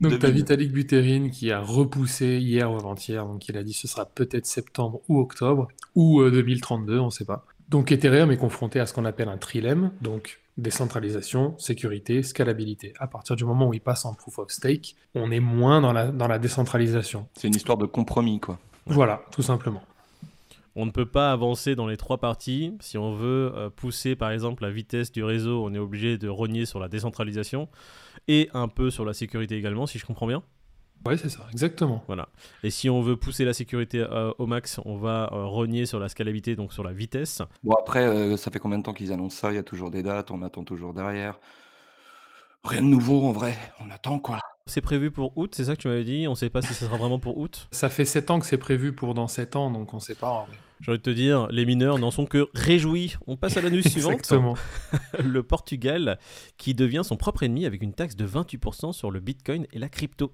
Donc 0.00 0.12
t'as 0.18 0.26
Devine. 0.26 0.34
Vitalik 0.38 0.72
Buterin 0.72 1.28
qui 1.30 1.52
a 1.52 1.60
repoussé 1.60 2.38
hier 2.38 2.70
ou 2.72 2.74
avant-hier, 2.74 3.24
donc 3.24 3.48
il 3.48 3.56
a 3.56 3.62
dit 3.62 3.72
ce 3.72 3.86
sera 3.86 4.04
peut-être 4.04 4.46
septembre 4.46 5.00
ou 5.08 5.20
octobre, 5.20 5.68
ou 5.94 6.20
euh, 6.20 6.30
2032, 6.32 6.98
on 6.98 7.10
sait 7.10 7.24
pas. 7.24 7.46
Donc 7.70 7.92
Ethereum 7.92 8.32
est 8.32 8.36
confronté 8.36 8.80
à 8.80 8.86
ce 8.86 8.92
qu'on 8.92 9.04
appelle 9.04 9.28
un 9.28 9.38
trilemme, 9.38 9.92
donc 10.00 10.40
décentralisation, 10.58 11.56
sécurité, 11.56 12.24
scalabilité. 12.24 12.92
À 12.98 13.06
partir 13.06 13.36
du 13.36 13.44
moment 13.44 13.68
où 13.68 13.74
il 13.74 13.80
passe 13.80 14.04
en 14.04 14.12
proof 14.12 14.40
of 14.40 14.50
stake, 14.50 14.96
on 15.14 15.30
est 15.30 15.40
moins 15.40 15.80
dans 15.80 15.92
la, 15.92 16.08
dans 16.08 16.26
la 16.26 16.40
décentralisation. 16.40 17.28
C'est 17.34 17.46
une 17.46 17.54
histoire 17.54 17.78
de 17.78 17.86
compromis, 17.86 18.40
quoi. 18.40 18.58
Voilà, 18.86 19.22
tout 19.30 19.42
simplement. 19.42 19.82
On 20.74 20.84
ne 20.84 20.90
peut 20.90 21.06
pas 21.06 21.30
avancer 21.30 21.76
dans 21.76 21.86
les 21.86 21.96
trois 21.96 22.18
parties. 22.18 22.76
Si 22.80 22.98
on 22.98 23.14
veut 23.14 23.52
euh, 23.54 23.70
pousser 23.70 24.16
par 24.16 24.32
exemple 24.32 24.64
la 24.64 24.70
vitesse 24.70 25.12
du 25.12 25.22
réseau, 25.22 25.64
on 25.64 25.72
est 25.72 25.78
obligé 25.78 26.18
de 26.18 26.28
rogner 26.28 26.66
sur 26.66 26.80
la 26.80 26.88
décentralisation 26.88 27.68
et 28.26 28.48
un 28.52 28.66
peu 28.66 28.90
sur 28.90 29.04
la 29.04 29.12
sécurité 29.12 29.56
également, 29.56 29.86
si 29.86 29.98
je 29.98 30.06
comprends 30.06 30.26
bien. 30.26 30.42
Ouais, 31.06 31.16
c'est 31.16 31.30
ça, 31.30 31.46
exactement. 31.50 32.02
Voilà. 32.06 32.28
Et 32.62 32.70
si 32.70 32.90
on 32.90 33.00
veut 33.00 33.16
pousser 33.16 33.44
la 33.44 33.54
sécurité 33.54 34.00
euh, 34.00 34.32
au 34.38 34.46
max, 34.46 34.80
on 34.84 34.96
va 34.96 35.30
euh, 35.32 35.46
rogner 35.46 35.86
sur 35.86 35.98
la 35.98 36.08
scalabilité, 36.08 36.56
donc 36.56 36.72
sur 36.72 36.84
la 36.84 36.92
vitesse. 36.92 37.40
Bon, 37.62 37.74
après, 37.74 38.06
euh, 38.06 38.36
ça 38.36 38.50
fait 38.50 38.58
combien 38.58 38.78
de 38.78 38.82
temps 38.82 38.92
qu'ils 38.92 39.12
annoncent 39.12 39.36
ça? 39.36 39.50
Il 39.52 39.54
y 39.54 39.58
a 39.58 39.62
toujours 39.62 39.90
des 39.90 40.02
dates, 40.02 40.30
on 40.30 40.42
attend 40.42 40.64
toujours 40.64 40.92
derrière. 40.92 41.38
Rien 42.64 42.82
de 42.82 42.86
nouveau, 42.86 43.24
en 43.24 43.32
vrai. 43.32 43.56
On 43.80 43.90
attend, 43.90 44.18
quoi. 44.18 44.40
C'est 44.66 44.82
prévu 44.82 45.10
pour 45.10 45.36
août, 45.38 45.54
c'est 45.54 45.64
ça 45.64 45.74
que 45.74 45.80
tu 45.80 45.88
m'avais 45.88 46.04
dit? 46.04 46.26
On 46.28 46.32
ne 46.32 46.36
sait 46.36 46.50
pas 46.50 46.60
si 46.60 46.74
ce 46.74 46.84
sera 46.84 46.98
vraiment 46.98 47.18
pour 47.18 47.38
août. 47.38 47.68
Ça 47.70 47.88
fait 47.88 48.04
7 48.04 48.30
ans 48.30 48.38
que 48.38 48.46
c'est 48.46 48.58
prévu 48.58 48.92
pour 48.92 49.14
dans 49.14 49.26
7 49.26 49.56
ans, 49.56 49.70
donc 49.70 49.94
on 49.94 50.00
sait 50.00 50.14
pas. 50.14 50.28
en 50.28 50.44
vrai. 50.44 50.56
J'ai 50.80 50.92
envie 50.92 50.98
de 50.98 51.02
te 51.02 51.10
dire, 51.10 51.46
les 51.48 51.66
mineurs 51.66 51.98
n'en 51.98 52.10
sont 52.10 52.24
que 52.26 52.48
réjouis. 52.54 53.16
On 53.26 53.36
passe 53.36 53.56
à 53.56 53.62
la 53.62 53.70
news 53.70 53.82
suivante. 53.88 54.12
Exactement. 54.12 54.56
Le 55.24 55.42
Portugal 55.42 56.18
qui 56.56 56.74
devient 56.74 57.02
son 57.04 57.16
propre 57.16 57.42
ennemi 57.42 57.66
avec 57.66 57.82
une 57.82 57.92
taxe 57.92 58.16
de 58.16 58.26
28% 58.26 58.92
sur 58.92 59.10
le 59.10 59.20
Bitcoin 59.20 59.66
et 59.72 59.78
la 59.78 59.88
crypto. 59.88 60.32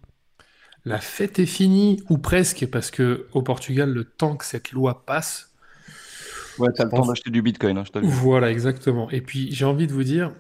La 0.87 0.99
fête 1.01 1.39
est 1.41 1.47
finie, 1.47 2.03
ou 2.09 2.17
presque, 2.17 2.67
parce 2.71 2.91
que 2.91 3.27
au 3.33 3.43
Portugal, 3.43 3.93
le 3.93 4.05
temps 4.05 4.37
que 4.37 4.45
cette 4.45 4.71
loi 4.73 5.05
passe, 5.05 5.53
Ouais, 6.59 6.69
t'as 6.75 6.85
le 6.85 6.91
pense- 6.91 7.01
temps 7.01 7.07
d'acheter 7.09 7.31
du 7.31 7.43
bitcoin, 7.43 7.77
hein, 7.77 7.85
je. 7.85 7.99
Voilà, 8.07 8.51
exactement. 8.51 9.11
Et 9.11 9.21
puis, 9.21 9.49
j'ai 9.53 9.65
envie 9.67 9.87
de 9.87 9.93
vous 9.93 10.05
dire, 10.05 10.33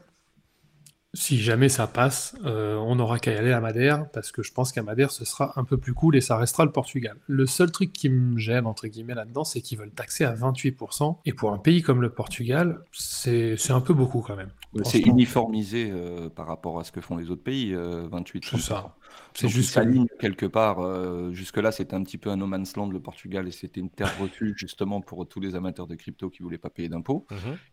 si 1.14 1.38
jamais 1.38 1.68
ça 1.68 1.86
passe, 1.86 2.36
euh, 2.44 2.76
on 2.76 2.94
n'aura 2.96 3.18
qu'à 3.18 3.32
y 3.32 3.36
aller 3.36 3.52
à 3.52 3.60
Madère, 3.60 4.08
parce 4.12 4.32
que 4.32 4.42
je 4.42 4.52
pense 4.52 4.70
qu'à 4.70 4.82
Madère, 4.82 5.10
ce 5.10 5.24
sera 5.24 5.52
un 5.58 5.64
peu 5.64 5.78
plus 5.78 5.94
cool 5.94 6.14
et 6.14 6.20
ça 6.20 6.36
restera 6.36 6.64
le 6.64 6.72
Portugal. 6.72 7.16
Le 7.26 7.46
seul 7.46 7.70
truc 7.72 7.92
qui 7.92 8.08
me 8.08 8.38
gêne, 8.38 8.66
entre 8.66 8.86
guillemets, 8.86 9.14
là-dedans, 9.14 9.44
c'est 9.44 9.60
qu'ils 9.62 9.78
veulent 9.78 9.90
taxer 9.90 10.24
à 10.24 10.32
28%. 10.34 11.18
Et 11.24 11.32
pour 11.32 11.52
un 11.52 11.58
pays 11.58 11.82
comme 11.82 12.02
le 12.02 12.10
Portugal, 12.10 12.80
c'est 12.92 13.56
un 13.70 13.80
peu 13.80 13.94
beaucoup 13.94 14.20
quand 14.20 14.36
même. 14.36 14.50
C'est 14.84 15.00
uniformisé 15.00 15.90
euh, 15.90 16.28
par 16.28 16.46
rapport 16.46 16.78
à 16.78 16.84
ce 16.84 16.92
que 16.92 17.00
font 17.00 17.16
les 17.16 17.30
autres 17.30 17.42
pays, 17.42 17.74
euh, 17.74 18.06
28 18.10 18.44
C'est 18.50 18.58
ça. 18.58 18.94
C'est 19.34 19.48
juste 19.48 19.68
ils 19.68 19.72
s'alignent 19.72 20.06
quelque 20.18 20.46
part. 20.46 20.80
euh, 20.80 21.30
Jusque-là, 21.32 21.70
c'était 21.72 21.94
un 21.94 22.02
petit 22.02 22.16
peu 22.18 22.30
un 22.30 22.36
no 22.36 22.46
man's 22.46 22.74
land, 22.76 22.88
le 22.90 23.00
Portugal, 23.00 23.46
et 23.46 23.50
c'était 23.50 23.80
une 23.80 23.90
terre 23.90 24.18
refuge 24.18 24.54
justement 24.56 25.00
pour 25.02 25.26
tous 25.28 25.40
les 25.40 25.54
amateurs 25.54 25.86
de 25.86 25.94
crypto 25.94 26.30
qui 26.30 26.42
voulaient 26.42 26.56
pas 26.58 26.70
payer 26.70 26.88
d'impôts. 26.88 27.26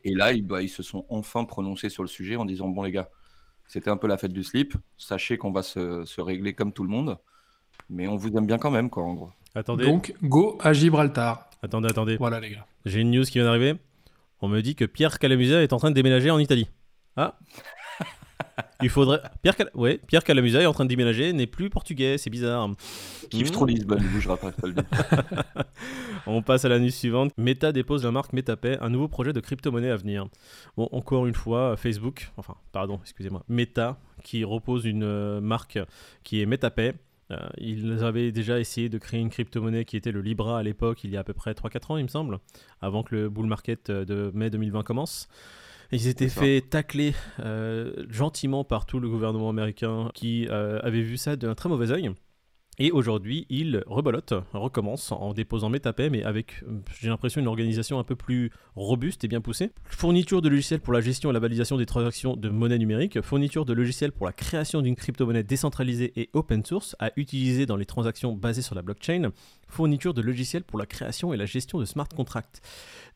Et 0.04 0.14
là, 0.14 0.34
ils, 0.34 0.46
bah, 0.46 0.62
ils 0.62 0.70
se 0.70 0.84
sont 0.84 1.06
enfin 1.10 1.46
prononcés 1.46 1.90
sur 1.90 2.04
le 2.04 2.10
sujet 2.10 2.36
en 2.36 2.44
disant 2.46 2.68
Bon, 2.68 2.84
les 2.84 2.92
gars, 2.92 3.10
c'était 3.68 3.90
un 3.90 3.98
peu 3.98 4.08
la 4.08 4.18
fête 4.18 4.34
du 4.34 4.44
slip. 4.44 4.76
Sachez 4.98 5.38
qu'on 5.38 5.52
va 5.52 5.64
se, 5.64 6.04
se 6.06 6.20
régler 6.22 6.54
comme 6.54 6.74
tout 6.74 6.84
le 6.84 6.90
monde. 6.90 7.18
Mais 7.90 8.08
on 8.08 8.16
vous 8.18 8.30
aime 8.36 8.46
bien 8.46 8.58
quand 8.58 8.72
même, 8.72 8.90
quoi, 8.90 9.04
en 9.04 9.14
gros. 9.14 9.30
Attendez, 9.56 9.86
Donc, 9.86 10.14
go 10.24 10.58
à 10.62 10.74
Gibraltar. 10.74 11.50
attendez, 11.62 11.88
attendez. 11.90 12.18
Voilà, 12.18 12.40
les 12.40 12.50
gars. 12.52 12.66
J'ai 12.86 13.00
une 13.02 13.12
news 13.12 13.24
qui 13.24 13.34
vient 13.34 13.46
d'arriver. 13.46 13.76
On 14.42 14.48
me 14.50 14.62
dit 14.62 14.76
que 14.76 14.84
Pierre 14.84 15.18
Calamusa 15.20 15.64
est 15.64 15.72
en 15.74 15.78
train 15.78 15.90
de 15.90 15.96
déménager 15.96 16.30
en 16.30 16.40
Italie. 16.40 16.68
Ah 17.16 17.38
Il 18.82 18.90
faudrait. 18.90 19.22
Pierre, 19.42 19.56
Cal... 19.56 19.70
ouais, 19.74 20.00
Pierre 20.08 20.24
Calamusa 20.24 20.62
est 20.62 20.66
en 20.66 20.74
train 20.74 20.84
de 20.84 20.90
déménager, 20.90 21.32
n'est 21.34 21.48
plus 21.48 21.70
portugais, 21.70 22.18
c'est 22.18 22.30
bizarre. 22.30 22.70
Kiffe 23.30 23.50
Mmh. 23.50 23.52
trop 23.52 23.66
Lisbonne, 23.66 24.00
il 24.02 24.10
bougera 24.10 24.38
pas, 24.38 24.52
le. 24.64 24.74
On 26.28 26.42
passe 26.42 26.66
à 26.66 26.70
la 26.70 26.80
news 26.80 26.90
suivante. 26.90 27.32
Meta 27.38 27.72
dépose 27.72 28.04
la 28.04 28.12
marque 28.12 28.34
MetaPay, 28.34 28.78
un 28.82 28.90
nouveau 28.90 29.08
projet 29.08 29.34
de 29.34 29.40
crypto-monnaie 29.40 29.90
à 29.90 29.96
venir. 29.96 30.28
Bon, 30.78 30.90
encore 30.92 31.28
une 31.28 31.34
fois, 31.34 31.78
Facebook, 31.78 32.32
enfin, 32.38 32.56
pardon, 32.72 33.00
excusez-moi, 33.02 33.44
Meta, 33.48 33.98
qui 34.24 34.44
repose 34.44 34.86
une 34.86 35.04
euh, 35.04 35.42
marque 35.42 35.80
qui 36.24 36.42
est 36.42 36.46
MetaPay. 36.46 36.94
Euh, 37.32 37.38
ils 37.58 38.04
avaient 38.04 38.32
déjà 38.32 38.60
essayé 38.60 38.90
de 38.90 38.98
créer 38.98 39.20
une 39.20 39.30
crypto-monnaie 39.30 39.86
qui 39.86 39.98
était 39.98 40.12
le 40.12 40.22
Libra 40.22 40.60
à 40.60 40.64
l'époque, 40.64 41.04
il 41.04 41.12
y 41.12 41.18
a 41.18 41.22
à 41.22 41.24
peu 41.24 41.34
près 41.34 41.54
3-4 41.54 41.94
ans, 41.94 41.98
il 41.98 42.04
me 42.04 42.10
semble, 42.10 42.40
avant 42.82 43.04
que 43.04 43.16
le 43.16 43.30
bull 43.30 43.48
market 43.48 43.90
euh, 43.90 44.06
de 44.06 44.32
mai 44.34 44.50
2020 44.50 44.84
commence. 44.84 45.30
Ils 45.94 46.08
étaient 46.08 46.30
ça. 46.30 46.42
fait 46.42 46.62
tacler 46.62 47.14
euh, 47.40 47.94
gentiment 48.10 48.64
par 48.64 48.86
tout 48.86 49.00
le 49.00 49.08
gouvernement 49.08 49.50
américain 49.50 50.10
qui 50.14 50.48
euh, 50.50 50.80
avait 50.82 51.02
vu 51.02 51.18
ça 51.18 51.36
d'un 51.36 51.56
très 51.56 51.70
mauvais 51.70 51.92
œil. 51.92 52.12
Et 52.80 52.92
aujourd'hui, 52.92 53.46
il 53.50 53.84
rebolote, 53.86 54.34
recommence 54.52 55.12
en 55.12 55.34
déposant 55.34 55.70
Metapay, 55.70 56.10
mais 56.10 56.24
avec, 56.24 56.64
j'ai 57.00 57.08
l'impression, 57.08 57.40
une 57.40 57.48
organisation 57.48 58.00
un 58.00 58.04
peu 58.04 58.16
plus 58.16 58.52
robuste 58.76 59.24
et 59.24 59.28
bien 59.28 59.42
poussée. 59.42 59.72
Fourniture 59.86 60.42
de 60.42 60.50
logiciels 60.50 60.80
pour 60.80 60.92
la 60.92 61.00
gestion 61.00 61.30
et 61.30 61.34
la 61.34 61.40
validation 61.40 61.78
des 61.78 61.86
transactions 61.86 62.36
de 62.36 62.50
monnaie 62.50 62.80
numérique, 62.80 63.22
fourniture 63.22 63.66
de 63.66 63.74
logiciels 63.74 64.12
pour 64.12 64.26
la 64.26 64.34
création 64.34 64.82
d'une 64.82 64.96
crypto-monnaie 64.96 65.44
décentralisée 65.44 66.14
et 66.20 66.32
open 66.34 66.66
source 66.66 66.96
à 66.98 67.12
utiliser 67.16 67.68
dans 67.68 67.76
les 67.76 67.86
transactions 67.86 68.34
basées 68.34 68.64
sur 68.64 68.74
la 68.74 68.82
blockchain, 68.82 69.32
fourniture 69.68 70.16
de 70.16 70.24
logiciels 70.24 70.64
pour 70.64 70.80
la 70.80 70.88
création 70.88 71.32
et 71.32 71.38
la 71.38 71.46
gestion 71.46 71.80
de 71.80 71.86
smart 71.86 72.10
contracts. 72.10 72.62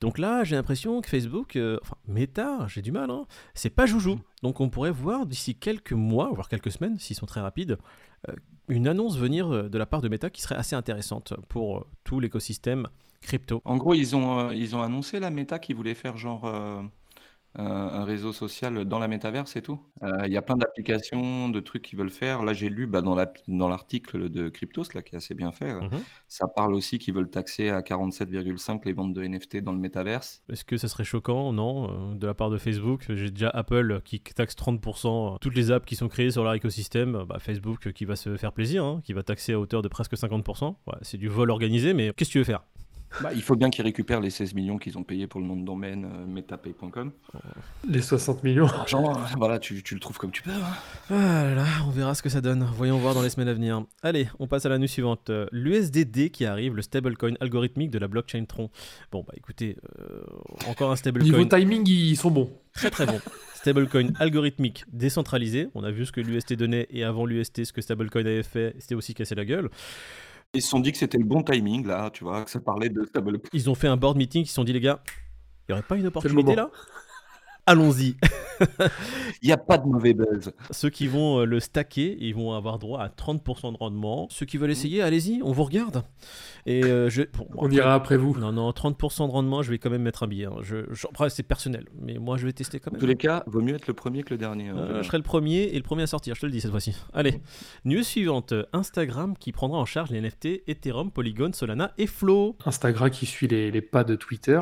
Donc 0.02 0.20
là, 0.20 0.44
j'ai 0.44 0.56
l'impression 0.56 1.02
que 1.02 1.10
Facebook, 1.10 1.56
euh, 1.56 1.80
enfin 1.82 1.96
Meta, 2.08 2.68
j'ai 2.68 2.84
du 2.84 2.92
mal, 2.92 3.10
hein, 3.10 3.26
c'est 3.56 3.72
pas 3.72 3.88
joujou. 3.88 4.20
Donc 4.44 4.62
on 4.62 4.70
pourrait 4.70 4.92
voir 4.92 5.26
d'ici 5.26 5.56
quelques 5.56 5.94
mois, 5.94 6.30
voire 6.32 6.48
quelques 6.48 6.72
semaines, 6.72 7.00
s'ils 7.00 7.16
sont 7.16 7.26
très 7.26 7.42
rapides, 7.42 7.80
euh, 8.30 8.34
une 8.68 8.88
annonce 8.88 9.18
venir 9.18 9.52
euh, 9.52 9.70
de 9.70 9.78
la 9.78 9.86
part 9.86 10.02
de 10.02 10.10
Meta 10.10 10.30
qui 10.30 10.42
serait 10.42 10.56
assez 10.56 10.76
intéressante 10.76 11.34
pour 11.48 11.78
euh, 11.78 11.88
tout 12.04 12.20
l'écosystème 12.20 12.88
crypto. 13.22 13.62
En 13.66 13.78
gros, 13.78 13.94
ils 13.94 14.16
ont, 14.16 14.40
euh, 14.40 14.56
ils 14.56 14.76
ont 14.76 14.82
annoncé 14.82 15.20
la 15.20 15.30
méta 15.30 15.60
qu'ils 15.60 15.76
voulaient 15.76 15.96
faire 15.96 16.18
genre 16.18 16.46
euh, 17.60 17.64
un, 17.64 18.04
réseau 18.06 18.34
social 18.34 18.86
dans 18.86 19.00
la 19.00 19.08
métaverse 19.08 19.56
et 19.56 19.62
tout. 19.62 19.80
Euh, 20.04 20.24
Il 20.26 20.32
y 20.34 20.38
a 20.38 20.42
plein 20.42 20.56
d'applications, 20.56 21.50
de 21.50 21.60
trucs 21.60 21.82
qu'ils 21.82 21.98
veulent 21.98 22.10
faire. 22.10 22.44
Là, 22.44 22.54
j'ai 22.54 22.70
lu 22.70 22.88
bah, 22.88 23.02
dans 23.02 23.16
la- 23.16 23.32
dans 23.48 23.68
l'article 23.70 24.30
de 24.30 24.50
Cryptos, 24.50 24.84
là, 24.94 25.02
qui 25.02 25.16
est 25.16 25.18
assez 25.18 25.34
bien 25.36 25.52
fait. 25.52 25.72
euh, 25.72 25.82
Mhm. 25.82 26.00
Ça 26.28 26.48
parle 26.48 26.74
aussi 26.74 27.00
qu'ils 27.00 27.14
veulent 27.14 27.30
taxer 27.30 27.70
à 27.70 27.82
47,5 27.82 28.86
les 28.86 28.94
ventes 28.94 29.14
de 29.14 29.24
NFT 29.24 29.62
dans 29.62 29.72
le 29.72 29.80
métaverse. 29.80 30.44
Est-ce 30.52 30.64
que 30.66 30.78
ça 30.78 30.88
serait 30.88 31.04
choquant? 31.04 31.52
Non, 31.54 32.12
euh, 32.12 32.16
de 32.16 32.28
la 32.28 32.34
part 32.34 32.50
de 32.50 32.58
Facebook. 32.58 33.06
J'ai 33.10 33.32
déjà 33.32 33.50
Apple 33.50 34.02
qui 34.06 34.20
taxe 34.20 34.56
30% 34.56 35.38
toutes 35.40 35.56
les 35.56 35.72
apps 35.72 35.86
qui 35.86 35.96
sont 35.96 36.08
créées 36.08 36.32
sur 36.32 36.44
leur 36.44 36.54
écosystème. 36.54 37.24
Bah, 37.28 37.38
Facebook 37.40 37.92
qui 37.94 38.06
va 38.06 38.16
se 38.16 38.38
faire 38.38 38.52
plaisir, 38.54 38.84
hein, 38.84 39.02
qui 39.04 39.14
va 39.14 39.24
taxer 39.24 39.54
à 39.54 39.60
hauteur 39.60 39.82
de 39.82 39.88
presque 39.88 40.16
50%. 40.18 40.78
Ouais, 40.88 40.94
c'est 41.02 41.18
du 41.18 41.28
vol 41.28 41.50
organisé, 41.52 41.94
mais 41.94 42.12
qu'est-ce 42.16 42.30
que 42.30 42.34
tu 42.34 42.38
veux 42.40 42.44
faire? 42.44 42.64
Bah, 43.22 43.30
il 43.34 43.42
faut 43.42 43.56
bien 43.56 43.70
qu'ils 43.70 43.84
récupèrent 43.86 44.20
les 44.20 44.30
16 44.30 44.54
millions 44.54 44.78
qu'ils 44.78 44.98
ont 44.98 45.04
payés 45.04 45.28
pour 45.28 45.40
le 45.40 45.48
nom 45.48 45.56
de 45.56 45.66
domaine 45.66 46.06
euh, 46.06 46.26
metapay.com. 46.26 47.12
Les 47.88 48.02
60 48.02 48.44
millions. 48.44 48.66
L'argent, 48.68 49.12
euh, 49.16 49.20
voilà, 49.38 49.60
tu, 49.60 49.82
tu 49.82 49.94
le 49.94 50.00
trouves 50.00 50.18
comme 50.18 50.32
tu 50.32 50.42
peux. 50.44 50.52
hein. 50.52 50.76
Ah 51.10 51.44
là 51.46 51.56
là, 51.56 51.66
on 51.88 51.90
verra 51.90 52.14
ce 52.16 52.22
que 52.22 52.30
ça 52.30 52.42
donne. 52.42 52.68
Voyons 52.76 52.98
voir 52.98 53.14
dans 53.14 53.22
les 53.22 53.30
semaines 53.30 53.48
à 53.48 53.54
venir. 53.54 53.84
Allez, 54.04 54.28
on 54.40 54.48
passe 54.48 54.66
à 54.66 54.70
la 54.70 54.78
news 54.78 54.88
suivante. 54.88 55.30
Euh, 55.30 55.48
L'USDD 55.52 56.30
qui 56.32 56.46
arrive, 56.46 56.76
le 56.76 56.82
stablecoin 56.82 57.34
algorithmique 57.40 57.92
de 57.92 58.00
la 58.00 58.08
blockchain 58.08 58.44
Tron. 58.46 58.70
Bon, 59.12 59.24
bah 59.26 59.34
écoutez, 59.38 59.78
euh, 60.00 60.22
encore 60.68 60.92
un 60.92 60.96
Niveau 60.96 60.98
stablecoin 60.98 61.48
timing, 61.48 61.88
ils 61.88 62.18
sont 62.18 62.30
bons. 62.32 62.52
très 62.74 62.90
très 62.92 63.06
bon. 63.06 63.20
Stablecoin 63.56 64.10
algorithmique 64.20 64.84
décentralisé. 64.92 65.70
On 65.76 65.84
a 65.84 65.92
vu 65.92 66.06
ce 66.06 66.12
que 66.12 66.22
l'UST 66.22 66.54
donnait 66.54 66.88
et 66.92 67.04
avant 67.04 67.26
l'UST, 67.26 67.64
ce 67.66 67.74
que 67.74 67.82
stablecoin 67.82 68.22
avait 68.22 68.44
fait, 68.44 68.76
c'était 68.80 68.96
aussi 68.96 69.14
casser 69.14 69.34
la 69.36 69.46
gueule. 69.46 69.70
Ils 70.54 70.62
se 70.62 70.70
sont 70.70 70.80
dit 70.80 70.92
que 70.92 70.98
c'était 70.98 71.18
le 71.18 71.26
bon 71.26 71.44
timing, 71.44 71.86
là, 71.86 72.10
tu 72.10 72.24
vois, 72.24 72.46
que 72.46 72.50
ça 72.50 72.60
parlait 72.60 72.90
de 72.90 73.06
stable. 73.06 73.40
Ils 73.54 73.70
ont 73.70 73.76
fait 73.76 73.88
un 73.88 73.98
board 73.98 74.18
meeting, 74.18 74.44
ils 74.44 74.48
se 74.48 74.54
sont 74.54 74.64
dit, 74.64 74.74
les 74.74 74.80
gars, 74.80 75.02
il 75.68 75.72
n'y 75.72 75.74
aurait 75.74 75.88
pas 75.88 75.98
une 75.98 76.08
opportunité 76.08 76.56
là? 76.56 76.72
Allons-y. 77.68 78.16
Il 79.44 79.48
n'y 79.48 79.52
a 79.52 79.58
pas 79.58 79.78
de 79.78 79.86
mauvais 79.86 80.14
buzz. 80.16 80.52
Ceux 80.72 80.90
qui 80.90 81.06
vont 81.08 81.42
euh, 81.42 81.46
le 81.46 81.60
stacker, 81.60 82.18
ils 82.20 82.34
vont 82.34 82.54
avoir 82.54 82.80
droit 82.80 83.00
à 83.02 83.08
30% 83.10 83.72
de 83.74 83.78
rendement. 83.78 84.28
Ceux 84.32 84.48
qui 84.48 84.58
veulent 84.58 84.72
essayer, 84.72 85.02
allez-y, 85.04 85.42
on 85.44 85.52
vous 85.52 85.64
regarde. 85.64 86.04
Et 86.66 86.84
euh, 86.84 87.08
je. 87.10 87.22
bon, 87.22 87.48
On 87.56 87.66
après- 87.66 87.76
ira 87.78 87.94
après 87.94 88.18
vous. 88.18 88.36
Non, 88.40 88.52
non, 88.52 88.72
30% 88.72 89.28
de 89.28 89.32
rendement, 89.32 89.62
je 89.62 89.70
vais 89.70 89.78
quand 89.78 89.92
même 89.92 90.02
mettre 90.02 90.24
un 90.24 90.28
billet. 90.28 90.46
hein. 90.46 90.56
Je, 90.64 90.78
je- 90.92 91.06
après, 91.08 91.30
c'est 91.30 91.44
personnel, 91.44 91.86
mais 92.02 92.18
moi, 92.18 92.38
je 92.38 92.46
vais 92.48 92.54
tester 92.54 92.80
quand 92.80 92.90
En 92.90 92.94
même. 92.94 93.00
tous 93.00 93.06
les 93.06 93.16
cas, 93.16 93.44
vaut 93.46 93.62
mieux 93.62 93.76
être 93.76 93.88
le 93.88 93.94
premier 93.94 94.24
que 94.24 94.32
le 94.34 94.38
dernier. 94.40 94.70
hein, 94.70 94.76
Euh, 94.78 95.04
je 95.04 95.08
serai 95.08 95.18
le 95.18 95.24
premier 95.24 95.64
et 95.66 95.76
le 95.78 95.84
premier 95.84 96.04
à 96.04 96.08
sortir, 96.08 96.34
je 96.34 96.42
te 96.42 96.46
le 96.48 96.52
dis 96.52 96.62
cette 96.62 96.72
fois-ci. 96.72 96.96
Allez, 97.14 97.42
news 97.86 98.02
suivante 98.04 98.54
Instagram 98.74 99.36
qui 99.38 99.52
prendra 99.52 99.78
en 99.78 99.86
charge 99.86 100.10
les 100.10 100.20
NFT 100.20 100.64
Ethereum, 100.68 101.12
Polygon, 101.12 101.52
Solana 101.54 101.92
et 102.00 102.08
Flow. 102.08 102.56
Instagram 102.66 103.12
qui 103.12 103.26
suit 103.28 103.48
les, 103.48 103.70
les 103.72 103.82
pas 103.82 104.04
de 104.04 104.16
Twitter, 104.16 104.60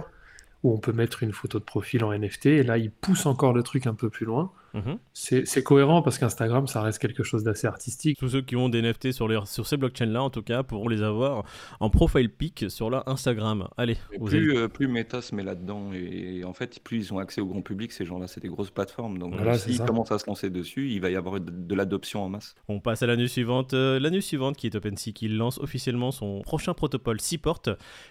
où 0.65 0.73
on 0.73 0.79
peut 0.79 0.91
mettre 0.91 1.21
une 1.21 1.31
photo 1.31 1.59
de 1.59 1.63
profil 1.63 2.03
en 2.03 2.11
NFT. 2.11 2.47
Et 2.47 2.63
là, 2.63 2.79
ils 2.79 2.89
poussent 2.89 3.27
encore 3.27 3.53
le 3.53 3.61
truc 3.61 3.85
un 3.85 3.93
peu 3.93 4.09
plus 4.09 4.25
loin. 4.25 4.51
Mhm. 4.75 4.97
C'est 5.13 5.63
cohérent 5.63 6.01
parce 6.01 6.17
qu'Instagram, 6.17 6.67
ça 6.67 6.81
reste 6.81 6.99
quelque 6.99 7.23
chose 7.23 7.43
d'assez 7.43 7.67
artistique. 7.67 8.17
Tous 8.19 8.29
ceux 8.29 8.41
qui 8.41 8.55
ont 8.55 8.69
des 8.69 8.81
NFT 8.81 9.11
sur, 9.13 9.27
les, 9.27 9.39
sur 9.45 9.65
ces 9.65 9.77
blockchains-là, 9.77 10.21
en 10.21 10.29
tout 10.29 10.41
cas, 10.41 10.63
pourront 10.63 10.89
les 10.89 11.01
avoir 11.01 11.45
en 11.79 11.89
profile 11.89 12.29
pic 12.29 12.65
sur 12.69 12.89
leur 12.89 13.07
Instagram. 13.07 13.67
Allez. 13.77 13.97
Plus, 14.23 14.55
euh, 14.55 14.67
plus 14.67 14.87
Meta 14.87 15.21
se 15.21 15.33
met 15.33 15.43
là-dedans 15.43 15.93
et, 15.93 16.43
en 16.43 16.53
fait, 16.53 16.79
plus 16.83 16.97
ils 16.97 17.13
ont 17.13 17.19
accès 17.19 17.41
au 17.41 17.47
grand 17.47 17.61
public, 17.61 17.91
ces 17.91 18.05
gens-là, 18.05 18.27
c'est 18.27 18.41
des 18.41 18.49
grosses 18.49 18.71
plateformes. 18.71 19.17
Donc, 19.17 19.35
s'ils 19.57 19.79
commencent 19.79 20.11
à 20.11 20.19
se 20.19 20.27
lancer 20.27 20.49
dessus, 20.49 20.91
il 20.91 20.99
va 20.99 21.09
y 21.09 21.15
avoir 21.15 21.39
de, 21.39 21.75
l'adoption 21.75 22.23
en 22.23 22.29
masse. 22.29 22.55
On 22.67 22.79
passe 22.79 23.01
à 23.01 23.07
la 23.07 23.15
news 23.15 23.27
suivante. 23.27 23.73
Euh, 23.73 23.99
la 23.99 24.09
news 24.09 24.21
suivante 24.21 24.57
qui 24.57 24.67
est 24.67 24.75
OpenSea 24.75 25.11
qui 25.13 25.27
lance 25.27 25.59
officiellement 25.59 26.11
son 26.11 26.41
prochain 26.41 26.73
protocole 26.73 27.19
Seaport, 27.21 27.61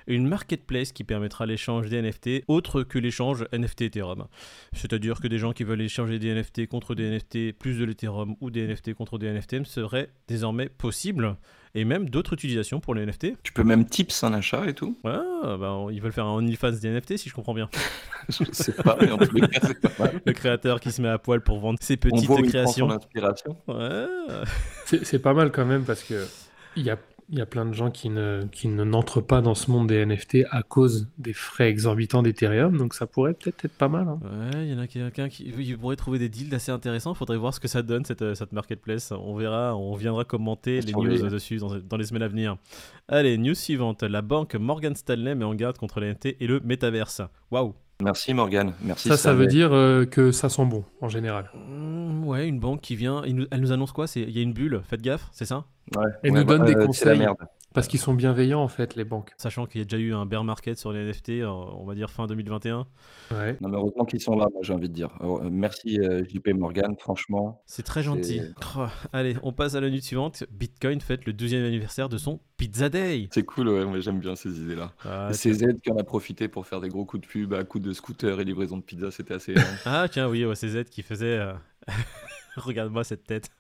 une 0.06 0.26
marketplace 0.26 0.92
qui 0.92 1.04
permettra 1.04 1.46
l'échange 1.46 1.88
des 1.88 2.00
NFT 2.00 2.44
autre 2.48 2.82
que 2.82 2.98
l'échange 2.98 3.46
NFT 3.52 3.82
Ethereum. 3.82 4.26
C'est-à-dire 4.72 5.20
que 5.20 5.28
des 5.28 5.38
gens 5.38 5.52
qui 5.52 5.64
veulent 5.64 5.80
échanger 5.80 6.18
des 6.18 6.34
NFT 6.34 6.53
contre 6.68 6.94
des 6.94 7.10
NFT 7.10 7.52
plus 7.58 7.78
de 7.78 7.84
l'Ethereum 7.84 8.36
ou 8.40 8.50
des 8.50 8.66
NFT 8.66 8.94
contre 8.94 9.18
des 9.18 9.30
NFT 9.30 9.64
serait 9.64 10.10
désormais 10.28 10.68
possible 10.68 11.36
et 11.74 11.84
même 11.84 12.08
d'autres 12.08 12.34
utilisations 12.34 12.80
pour 12.80 12.94
les 12.94 13.04
NFT. 13.04 13.42
Tu 13.42 13.52
peux 13.52 13.64
même 13.64 13.84
tips 13.84 14.22
un 14.22 14.32
achat 14.32 14.66
et 14.66 14.74
tout. 14.74 14.96
Ouais, 15.04 15.18
bah, 15.58 15.86
ils 15.90 16.00
veulent 16.00 16.12
faire 16.12 16.26
un 16.26 16.34
OnlyFans 16.34 16.72
des 16.72 16.90
NFT 16.90 17.16
si 17.16 17.28
je 17.28 17.34
comprends 17.34 17.54
bien. 17.54 17.68
je 18.28 18.44
sais 18.52 18.72
pas, 18.72 18.96
mais 19.00 19.10
en 19.10 19.18
tous 19.18 19.34
les 19.34 19.48
cas, 19.48 19.60
c'est 19.62 19.80
pas 19.80 20.04
mal. 20.04 20.20
Le 20.24 20.32
créateur 20.32 20.80
qui 20.80 20.92
se 20.92 21.02
met 21.02 21.08
à 21.08 21.18
poil 21.18 21.40
pour 21.40 21.58
vendre 21.58 21.78
ses 21.82 21.96
petites 21.96 22.30
créations. 22.48 22.88
Ouais. 23.66 24.06
C'est 24.84 25.18
pas 25.18 25.34
mal 25.34 25.50
quand 25.50 25.64
même 25.64 25.84
parce 25.84 26.02
que 26.04 26.26
il 26.76 26.84
y 26.84 26.90
a 26.90 26.98
il 27.28 27.38
y 27.38 27.40
a 27.40 27.46
plein 27.46 27.64
de 27.64 27.72
gens 27.72 27.90
qui 27.90 28.10
ne, 28.10 28.42
qui 28.52 28.68
ne 28.68 28.84
n'entrent 28.84 29.20
pas 29.20 29.40
dans 29.40 29.54
ce 29.54 29.70
monde 29.70 29.88
des 29.88 30.04
NFT 30.04 30.38
à 30.50 30.62
cause 30.62 31.08
des 31.18 31.32
frais 31.32 31.68
exorbitants 31.68 32.22
d'Ethereum, 32.22 32.76
donc 32.76 32.94
ça 32.94 33.06
pourrait 33.06 33.34
peut-être 33.34 33.64
être 33.64 33.76
pas 33.76 33.88
mal. 33.88 34.08
Hein. 34.08 34.20
Ouais, 34.22 34.66
il 34.66 34.72
y 34.72 34.74
en 34.74 34.78
a 34.78 34.86
quelqu'un 34.86 35.28
qui 35.28 35.50
pourrait 35.80 35.96
trouver 35.96 36.18
des 36.18 36.28
deals 36.28 36.54
assez 36.54 36.70
intéressants. 36.70 37.12
Il 37.14 37.16
faudrait 37.16 37.36
voir 37.36 37.54
ce 37.54 37.60
que 37.60 37.68
ça 37.68 37.82
donne 37.82 38.04
cette, 38.04 38.34
cette 38.34 38.52
marketplace. 38.52 39.12
On 39.12 39.34
verra, 39.34 39.76
on 39.76 39.94
viendra 39.94 40.24
commenter 40.24 40.80
les 40.80 40.92
news 40.92 41.28
dessus 41.28 41.56
dans, 41.56 41.76
dans, 41.78 41.96
les 41.96 42.04
semaines 42.04 42.22
à 42.22 42.28
venir. 42.28 42.56
Allez, 43.08 43.38
news 43.38 43.54
suivante. 43.54 44.02
La 44.02 44.22
banque 44.22 44.54
Morgan 44.54 44.94
Stanley 44.94 45.34
met 45.34 45.44
en 45.44 45.54
garde 45.54 45.78
contre 45.78 46.00
les 46.00 46.12
NFT 46.12 46.36
et 46.40 46.46
le 46.46 46.60
métaverse. 46.60 47.22
Waouh! 47.50 47.74
Merci 48.02 48.34
Morgan, 48.34 48.72
merci. 48.82 49.08
Ça, 49.08 49.16
ça 49.16 49.34
veut 49.34 49.46
dire 49.46 49.72
euh, 49.72 50.04
que 50.04 50.32
ça 50.32 50.48
sent 50.48 50.64
bon 50.64 50.84
en 51.00 51.08
général. 51.08 51.50
Mmh, 51.54 52.26
ouais, 52.26 52.48
une 52.48 52.58
banque 52.58 52.80
qui 52.80 52.96
vient, 52.96 53.22
elle 53.24 53.60
nous 53.60 53.72
annonce 53.72 53.92
quoi? 53.92 54.06
Il 54.16 54.30
y 54.30 54.40
a 54.40 54.42
une 54.42 54.52
bulle, 54.52 54.82
faites 54.88 55.02
gaffe, 55.02 55.28
c'est 55.32 55.44
ça? 55.44 55.64
Ouais. 55.96 56.10
Elle 56.22 56.32
nous 56.32 56.44
donne 56.44 56.64
des 56.64 56.74
conseils. 56.74 57.26
Parce 57.74 57.88
qu'ils 57.88 57.98
sont 57.98 58.14
bienveillants 58.14 58.62
en 58.62 58.68
fait, 58.68 58.94
les 58.94 59.04
banques. 59.04 59.32
Sachant 59.36 59.66
qu'il 59.66 59.80
y 59.80 59.82
a 59.82 59.84
déjà 59.84 59.98
eu 59.98 60.14
un 60.14 60.26
bear 60.26 60.44
market 60.44 60.78
sur 60.78 60.92
les 60.92 61.04
NFT, 61.04 61.30
euh, 61.30 61.48
on 61.48 61.84
va 61.84 61.96
dire 61.96 62.08
fin 62.08 62.28
2021. 62.28 62.86
Ouais. 63.32 63.56
Non, 63.60 63.68
mais 63.68 63.76
heureusement 63.76 64.04
qu'ils 64.04 64.20
sont 64.20 64.36
là, 64.36 64.46
j'ai 64.62 64.72
envie 64.72 64.88
de 64.88 64.94
dire. 64.94 65.10
Euh, 65.22 65.48
merci 65.50 65.98
JP 66.28 66.50
Morgan, 66.54 66.94
franchement. 66.96 67.62
C'est 67.66 67.82
très 67.82 68.04
gentil. 68.04 68.42
Oh, 68.76 68.86
allez, 69.12 69.36
on 69.42 69.52
passe 69.52 69.74
à 69.74 69.80
la 69.80 69.90
nuit 69.90 70.02
suivante. 70.02 70.44
Bitcoin 70.52 71.00
fête 71.00 71.26
le 71.26 71.32
12e 71.32 71.66
anniversaire 71.66 72.08
de 72.08 72.16
son 72.16 72.38
Pizza 72.56 72.88
Day. 72.88 73.28
C'est 73.32 73.44
cool, 73.44 73.68
ouais, 73.68 74.00
j'aime 74.00 74.20
bien 74.20 74.36
ces 74.36 74.60
idées-là. 74.60 74.92
Ah, 75.04 75.32
c'est 75.32 75.52
Z 75.52 75.80
qui 75.82 75.90
en 75.90 75.96
a 75.96 76.04
profité 76.04 76.46
pour 76.46 76.66
faire 76.66 76.80
des 76.80 76.88
gros 76.88 77.04
coups 77.04 77.22
de 77.22 77.26
pub 77.26 77.54
à 77.54 77.64
coups 77.64 77.84
de 77.84 77.92
scooter 77.92 78.40
et 78.40 78.44
livraison 78.44 78.76
de 78.76 78.82
pizza, 78.82 79.10
c'était 79.10 79.34
assez. 79.34 79.54
ah 79.84 80.06
tiens, 80.08 80.28
oui, 80.28 80.46
c'est 80.54 80.68
Z 80.68 80.84
qui 80.84 81.02
faisait. 81.02 81.38
Euh, 81.38 81.52
Regarde-moi 82.56 83.04
cette 83.04 83.24
tête. 83.24 83.50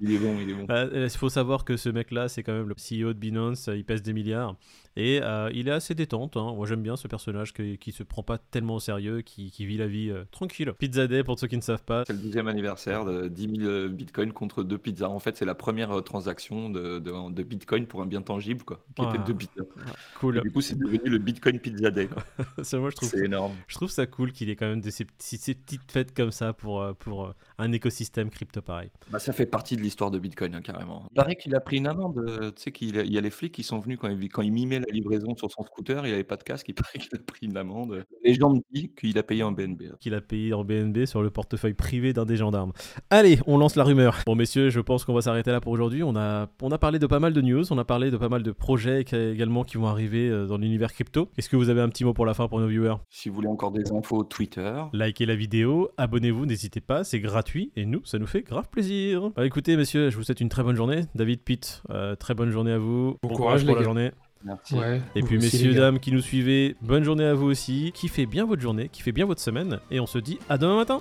il 0.00 0.12
est 0.12 0.18
bon, 0.18 0.36
il 0.40 0.50
est 0.50 0.54
bon. 0.54 0.66
Euh, 0.70 1.08
il 1.12 1.18
faut 1.18 1.28
savoir 1.28 1.64
que 1.64 1.76
ce 1.76 1.88
mec-là, 1.88 2.28
c'est 2.28 2.42
quand 2.42 2.52
même 2.52 2.68
le 2.68 2.74
CEO 2.74 3.12
de 3.12 3.18
Binance, 3.18 3.68
il 3.72 3.84
pèse 3.84 4.02
des 4.02 4.12
milliards. 4.12 4.56
Et 4.96 5.20
euh, 5.22 5.50
il 5.54 5.68
est 5.68 5.72
assez 5.72 5.94
détente. 5.94 6.36
Hein. 6.36 6.52
Moi, 6.54 6.66
j'aime 6.66 6.82
bien 6.82 6.96
ce 6.96 7.08
personnage 7.08 7.52
qui, 7.52 7.78
qui 7.78 7.92
se 7.92 8.02
prend 8.02 8.22
pas 8.22 8.38
tellement 8.38 8.76
au 8.76 8.80
sérieux, 8.80 9.22
qui, 9.22 9.50
vit 9.58 9.76
la 9.76 9.86
vie 9.86 10.10
euh, 10.10 10.24
tranquille. 10.30 10.72
Pizza 10.78 11.06
Day, 11.06 11.22
pour 11.22 11.38
ceux 11.38 11.46
qui 11.46 11.56
ne 11.56 11.62
savent 11.62 11.84
pas. 11.84 12.04
C'est 12.06 12.12
le 12.12 12.18
deuxième 12.18 12.48
anniversaire 12.48 13.04
de 13.04 13.28
10 13.28 13.60
000 13.60 13.88
bitcoins 13.88 14.32
contre 14.32 14.62
deux 14.62 14.78
pizzas. 14.78 15.08
En 15.08 15.18
fait, 15.18 15.36
c'est 15.36 15.44
la 15.44 15.54
première 15.54 16.02
transaction 16.02 16.70
de, 16.70 16.98
de, 16.98 17.42
bitcoin 17.42 17.86
pour 17.86 18.02
un 18.02 18.06
bien 18.06 18.22
tangible, 18.22 18.64
quoi, 18.64 18.84
qui 18.96 19.02
était 19.02 19.18
deux 19.24 19.34
pizzas. 19.34 19.64
Ah, 19.86 19.92
cool. 20.18 20.40
du 20.40 20.50
coup, 20.50 20.60
c'est 20.60 20.78
devenu 20.78 21.00
le 21.04 21.18
Bitcoin 21.18 21.58
Pizza 21.58 21.90
Day. 21.90 22.08
c'est 22.62 22.78
énorme. 23.24 23.52
Je 23.68 23.76
trouve 23.76 23.90
ça 23.90 24.06
cool 24.06 24.32
qu'il 24.32 24.50
ait 24.50 24.56
quand 24.56 24.68
même 24.68 24.80
de 24.80 24.90
ces, 24.90 25.06
ces 25.18 25.54
petites 25.54 25.90
fêtes 25.90 26.14
comme 26.14 26.32
ça 26.32 26.52
pour, 26.52 26.84
pour 26.98 27.34
un 27.58 27.72
écosystème 27.72 28.30
crypto 28.30 28.60
pareil. 28.62 28.90
Bah, 29.10 29.18
ça 29.18 29.32
fait 29.32 29.46
partie 29.46 29.76
de 29.76 29.82
l'histoire 29.82 30.10
de 30.10 30.18
Bitcoin, 30.18 30.54
hein, 30.54 30.62
carrément. 30.62 31.06
Il 31.10 31.14
paraît 31.14 31.36
qu'il 31.36 31.54
a 31.54 31.60
pris 31.60 31.76
une 31.76 31.86
amende. 31.86 32.18
Euh, 32.18 32.50
tu 32.50 32.62
sais 32.62 32.72
qu'il 32.72 32.94
y 32.94 33.18
a 33.18 33.20
les 33.20 33.30
flics 33.30 33.52
qui 33.52 33.62
sont 33.62 33.78
venus 33.78 33.98
quand 34.00 34.08
il, 34.08 34.28
quand 34.28 34.42
il 34.42 34.52
mimait 34.52 34.80
la 34.90 34.96
livraison 34.96 35.36
sur 35.36 35.50
son 35.50 35.62
scooter, 35.62 36.06
il 36.06 36.12
avait 36.12 36.24
pas 36.24 36.36
de 36.36 36.42
casque, 36.42 36.68
il 36.68 36.74
paraît 36.74 36.98
qu'il 36.98 37.14
a 37.14 37.18
pris 37.18 37.46
une 37.46 37.56
amende. 37.56 38.04
Les 38.24 38.34
gens 38.34 38.50
me 38.50 38.60
disent 38.72 38.90
qu'il 38.98 39.18
a 39.18 39.22
payé 39.22 39.42
en 39.42 39.52
BNB. 39.52 39.82
Hein. 39.90 39.96
Qu'il 40.00 40.14
a 40.14 40.20
payé 40.20 40.52
en 40.52 40.64
BNB 40.64 41.06
sur 41.06 41.22
le 41.22 41.30
portefeuille 41.30 41.74
privé 41.74 42.12
d'un 42.12 42.26
des 42.26 42.36
gendarmes. 42.36 42.72
Allez, 43.10 43.38
on 43.46 43.58
lance 43.58 43.76
la 43.76 43.84
rumeur. 43.84 44.18
Bon, 44.26 44.34
messieurs, 44.34 44.70
je 44.70 44.80
pense 44.80 45.04
qu'on 45.04 45.14
va 45.14 45.22
s'arrêter 45.22 45.50
là 45.50 45.60
pour 45.60 45.72
aujourd'hui. 45.72 46.02
On 46.02 46.16
a, 46.16 46.48
on 46.62 46.70
a 46.70 46.78
parlé 46.78 46.98
de 46.98 47.06
pas 47.06 47.20
mal 47.20 47.32
de 47.32 47.40
news, 47.40 47.72
on 47.72 47.78
a 47.78 47.84
parlé 47.84 48.10
de 48.10 48.16
pas 48.16 48.28
mal 48.28 48.42
de 48.42 48.52
projets 48.52 49.02
également 49.02 49.64
qui 49.64 49.76
vont 49.76 49.86
arriver 49.86 50.28
euh, 50.28 50.46
dans 50.46 50.58
l'univers 50.58 50.92
crypto. 50.92 51.28
Est-ce 51.38 51.48
que 51.48 51.56
vous 51.56 51.68
avez 51.68 51.80
un 51.80 51.88
petit 51.88 52.04
mot 52.04 52.12
pour 52.12 52.26
la 52.26 52.34
fin 52.34 52.48
pour 52.48 52.60
nos 52.60 52.68
viewers? 52.68 52.96
Si 53.08 53.28
vous 53.28 53.36
voulez 53.36 53.48
encore 53.48 53.72
des 53.72 53.92
infos, 53.92 54.24
Twitter. 54.24 54.82
Likez 54.92 55.26
la 55.26 55.36
vidéo, 55.36 55.90
abonnez-vous, 55.96 56.46
n'hésitez 56.46 56.80
pas, 56.80 57.04
c'est 57.04 57.20
gratuit 57.20 57.72
et 57.76 57.86
nous, 57.86 58.04
ça 58.04 58.18
nous 58.18 58.26
fait 58.26 58.42
grave 58.42 58.68
plaisir. 58.70 59.30
Bah, 59.36 59.46
écoutez, 59.46 59.76
messieurs, 59.76 60.10
je 60.10 60.16
vous 60.16 60.22
souhaite 60.22 60.40
une 60.40 60.48
très 60.48 60.62
bonne 60.62 60.76
journée. 60.76 61.02
David, 61.14 61.42
Pitt, 61.42 61.82
euh, 61.90 62.16
très 62.16 62.34
bonne 62.34 62.50
journée 62.50 62.72
à 62.72 62.78
vous. 62.78 63.16
Bon, 63.22 63.28
courage, 63.30 63.64
pour 63.64 63.76
la 63.76 63.82
journée. 63.82 64.10
Merci. 64.44 64.76
et 65.14 65.22
puis, 65.22 65.38
messieurs, 65.38 65.74
dames 65.74 66.00
qui 66.00 66.12
nous 66.12 66.20
suivez, 66.20 66.76
bonne 66.80 67.04
journée 67.04 67.24
à 67.24 67.34
vous 67.34 67.46
aussi. 67.46 67.92
Kiffez 67.94 68.26
bien 68.26 68.46
votre 68.46 68.62
journée, 68.62 68.88
kiffez 68.88 69.12
bien 69.12 69.26
votre 69.26 69.40
semaine. 69.40 69.80
Et 69.90 70.00
on 70.00 70.06
se 70.06 70.18
dit 70.18 70.38
à 70.48 70.58
demain 70.58 70.76
matin. 70.76 71.00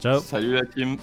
Ciao. 0.00 0.20
Salut 0.20 0.54
la 0.54 0.64
team. 0.64 0.96